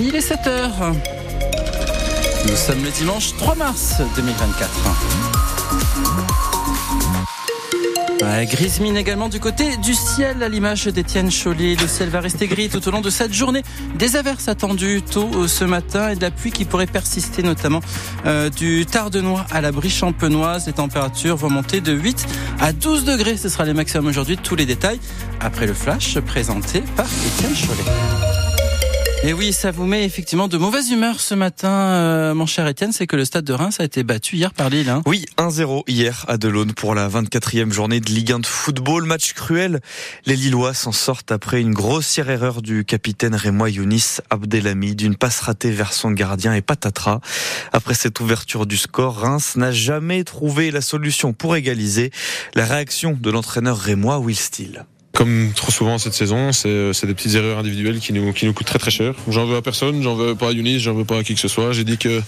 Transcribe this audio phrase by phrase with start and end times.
[0.00, 0.92] Il est 7h.
[2.48, 4.70] Nous sommes le dimanche 3 mars 2024.
[8.46, 11.76] grise mine également du côté du ciel à l'image d'Étienne Chollet.
[11.80, 13.62] Le ciel va rester gris tout au long de cette journée.
[13.94, 17.80] Des averses attendues tôt euh, ce matin et de la pluie qui pourrait persister notamment
[18.26, 20.66] euh, du Tardenois à la brie champenoise.
[20.66, 22.26] Les températures vont monter de 8
[22.60, 23.36] à 12 degrés.
[23.36, 24.36] Ce sera les maximums aujourd'hui.
[24.36, 25.00] Tous les détails
[25.40, 28.53] après le flash présenté par Étienne Chollet.
[29.26, 32.92] Et oui, ça vous met effectivement de mauvaise humeur ce matin, euh, mon cher Étienne,
[32.92, 34.90] c'est que le stade de Reims a été battu hier par Lille.
[34.90, 35.00] Hein.
[35.06, 39.06] Oui, 1-0 hier à Delaune pour la 24e journée de Ligue 1 de football.
[39.06, 39.80] Match cruel.
[40.26, 45.40] Les Lillois s'en sortent après une grossière erreur du capitaine Rémois Younis Abdelhamid, d'une passe
[45.40, 47.20] ratée vers son gardien et patatras.
[47.72, 52.10] Après cette ouverture du score, Reims n'a jamais trouvé la solution pour égaliser.
[52.54, 54.84] La réaction de l'entraîneur Rémois Will Steele.
[55.14, 58.66] Comme trop souvent cette saison, c'est des petites erreurs individuelles qui nous, qui nous coûtent
[58.66, 59.14] très très cher.
[59.28, 61.40] J'en veux à personne, j'en veux pas à Younis, j'en veux pas à qui que
[61.40, 61.72] ce soit.
[61.72, 62.20] J'ai dit que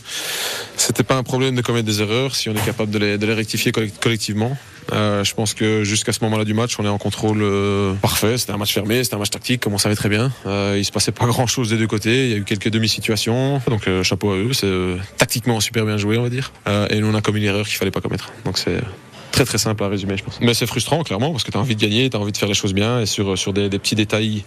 [0.76, 3.26] c'était pas un problème de commettre des erreurs si on est capable de les, de
[3.26, 4.56] les rectifier collectivement.
[4.92, 8.38] Euh, je pense que jusqu'à ce moment-là du match, on est en contrôle euh, parfait.
[8.38, 10.30] C'était un match fermé, c'était un match tactique, comme on savait très bien.
[10.46, 12.26] Euh, il se passait pas grand-chose des deux côtés.
[12.26, 13.60] Il y a eu quelques demi-situations.
[13.68, 16.52] Donc euh, chapeau à eux, c'est euh, tactiquement super bien joué, on va dire.
[16.90, 18.32] et nous on a commis une erreur qu'il fallait pas commettre.
[18.44, 18.80] Donc c'est
[19.36, 20.40] très très simple à résumer, je pense.
[20.40, 22.36] Mais c'est frustrant, clairement, parce que tu as envie de gagner, tu as envie de
[22.38, 24.44] faire les choses bien, et sur, sur des, petits détails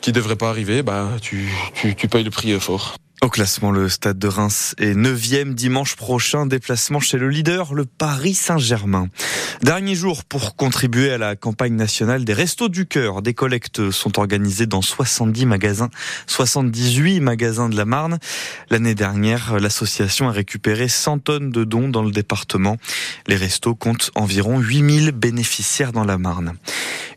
[0.00, 2.94] qui devraient pas arriver, bah, tu, tu, tu payes le prix fort.
[3.22, 6.46] Au classement, le stade de Reims est 9e dimanche prochain.
[6.46, 9.08] Déplacement chez le leader, le Paris Saint-Germain.
[9.60, 13.20] Dernier jour pour contribuer à la campagne nationale des Restos du Cœur.
[13.20, 15.90] Des collectes sont organisées dans 70 magasins,
[16.28, 18.18] 78 magasins de la Marne.
[18.70, 22.78] L'année dernière, l'association a récupéré 100 tonnes de dons dans le département.
[23.26, 26.54] Les restos comptent environ 8000 bénéficiaires dans la Marne.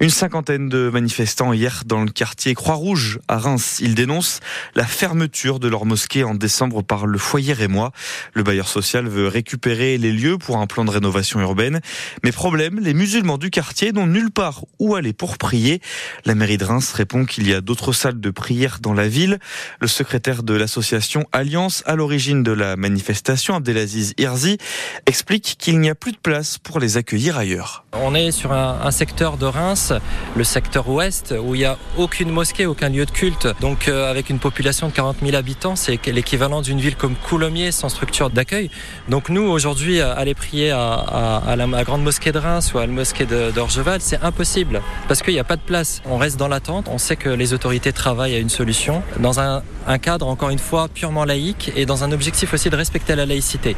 [0.01, 3.77] Une cinquantaine de manifestants hier dans le quartier Croix-Rouge à Reims.
[3.79, 4.41] Ils dénoncent
[4.75, 7.91] la fermeture de leur mosquée en décembre par le foyer Rémois.
[8.33, 11.81] Le bailleur social veut récupérer les lieux pour un plan de rénovation urbaine.
[12.23, 15.81] Mais problème, les musulmans du quartier n'ont nulle part où aller pour prier.
[16.25, 19.37] La mairie de Reims répond qu'il y a d'autres salles de prière dans la ville.
[19.79, 24.57] Le secrétaire de l'association Alliance à l'origine de la manifestation, Abdelaziz Irzi,
[25.05, 27.85] explique qu'il n'y a plus de place pour les accueillir ailleurs.
[27.93, 29.93] On est sur un, un secteur de Reims
[30.35, 33.47] le secteur ouest, où il n'y a aucune mosquée, aucun lieu de culte.
[33.61, 37.71] Donc euh, avec une population de 40 000 habitants, c'est l'équivalent d'une ville comme Coulommiers
[37.71, 38.69] sans structure d'accueil.
[39.09, 43.25] Donc nous, aujourd'hui, aller prier à, la grande mosquée de Reims ou à la mosquée
[43.25, 46.01] d'Orgeval, c'est impossible, parce qu'il n'y a pas de place.
[46.05, 49.61] On reste dans l'attente, on sait que les autorités travaillent à une solution, dans un,
[50.01, 53.75] cadre, encore une fois, purement laïque, et dans un objectif aussi de respecter la laïcité.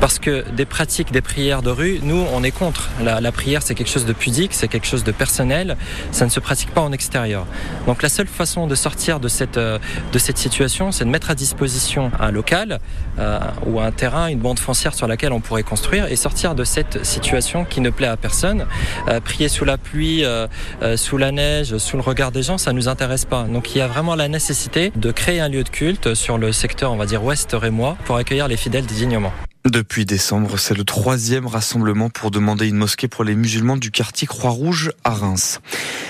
[0.00, 2.90] Parce que des pratiques, des prières de rue, nous, on est contre.
[3.02, 5.76] La, la prière, c'est quelque chose de pudique, c'est quelque chose de personnel
[6.12, 7.46] ça ne se pratique pas en extérieur.
[7.86, 9.78] Donc la seule façon de sortir de cette, euh,
[10.12, 12.80] de cette situation, c'est de mettre à disposition un local
[13.18, 16.64] euh, ou un terrain, une bande foncière sur laquelle on pourrait construire et sortir de
[16.64, 18.66] cette situation qui ne plaît à personne.
[19.08, 20.24] Euh, prier sous la pluie,
[20.96, 23.44] sous la neige, sous le regard des gens, ça nous intéresse pas.
[23.44, 26.52] Donc il y a vraiment la nécessité de créer un lieu de culte sur le
[26.52, 29.32] secteur, on va dire ouest rémois, pour accueillir les fidèles dignement.
[29.64, 34.26] Depuis décembre, c'est le troisième rassemblement pour demander une mosquée pour les musulmans du quartier
[34.26, 35.58] Croix-Rouge à Reims.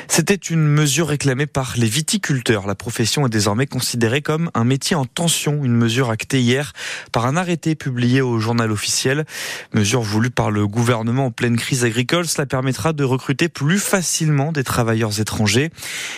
[0.09, 2.67] C'était une mesure réclamée par les viticulteurs.
[2.67, 6.73] La profession est désormais considérée comme un métier en tension, une mesure actée hier
[7.13, 9.25] par un arrêté publié au journal officiel.
[9.73, 12.27] Mesure voulue par le gouvernement en pleine crise agricole.
[12.27, 15.71] Cela permettra de recruter plus facilement des travailleurs étrangers.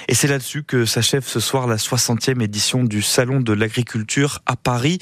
[0.08, 4.56] Et c'est là-dessus que s'achève ce soir la 60e édition du Salon de l'agriculture à
[4.56, 4.98] Paris,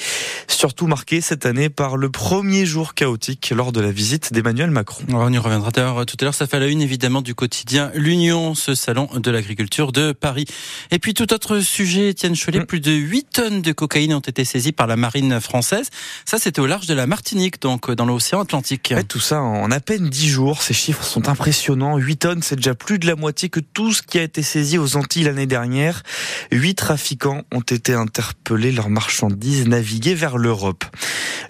[0.48, 5.04] surtout marquée cette année par le premier jour chaotique lors de la visite d'Emmanuel Macron.
[5.10, 6.32] On y reviendra d'ailleurs tout à l'heure.
[6.32, 10.46] Ça fait la une évidemment du quotidien L'Union, ce salon de l'agriculture de Paris.
[10.90, 12.64] Et puis tout autre sujet, Étienne Cholet, mm.
[12.64, 15.90] plus de 8 tonnes de cocaïne ont été saisies par la marine française.
[16.24, 18.94] Ça, c'était au large de la Martinique, donc dans l'océan Atlantique.
[19.06, 20.62] tout ça en à peine 10 jours.
[20.62, 21.98] Ces chiffres sont impressionnants.
[21.98, 24.78] 8 tonnes, c'est déjà plus de la moitié que tout ce qui a été saisi
[24.78, 26.02] aux Antilles l'année dernière.
[26.52, 30.84] 8 trafiquants ont été interpellés, leurs marchandises naviguées vers l'Europe.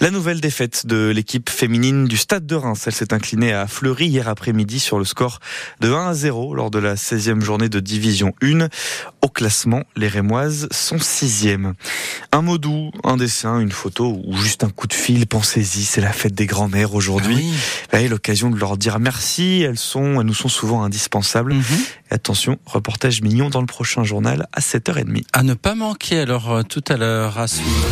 [0.00, 4.06] La nouvelle défaite de l'équipe féminine du Stade de Reims, elle s'est inclinée à Fleury
[4.06, 5.40] hier après-midi sur le score
[5.80, 8.68] de 1 à 0 lors de la 16e journée de Division 1.
[9.20, 11.74] Au classement, les Rémoises sont 6e.
[12.32, 16.00] Un mot doux, un dessin, une photo ou juste un coup de fil, pensez-y, c'est
[16.00, 17.52] la fête des grands-mères aujourd'hui.
[17.92, 21.54] Ah l'occasion de leur dire merci, elles sont, elles nous sont souvent indispensables.
[21.54, 21.64] Mhm.
[22.10, 25.24] attention, reportage mignon dans le prochain journal à 7h30.
[25.32, 27.86] À ne pas manquer alors euh, tout à l'heure à suivre.